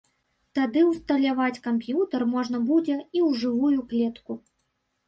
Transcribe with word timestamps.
Тады 0.59 0.81
ўсталяваць 0.91 1.61
камп'ютар 1.67 2.27
можна 2.35 2.65
будзе 2.71 2.95
і 2.97 3.19
ў 3.27 3.45
жывую 3.45 3.79
клетку. 3.95 4.43